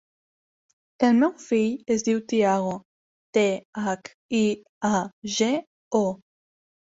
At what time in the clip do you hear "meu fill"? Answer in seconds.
1.23-1.91